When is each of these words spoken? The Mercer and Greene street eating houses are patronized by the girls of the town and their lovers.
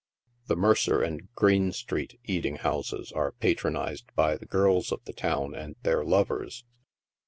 The 0.47 0.55
Mercer 0.55 1.03
and 1.03 1.29
Greene 1.35 1.71
street 1.73 2.19
eating 2.23 2.55
houses 2.55 3.11
are 3.11 3.33
patronized 3.33 4.05
by 4.15 4.35
the 4.35 4.47
girls 4.47 4.91
of 4.91 5.03
the 5.05 5.13
town 5.13 5.53
and 5.53 5.75
their 5.83 6.03
lovers. 6.03 6.63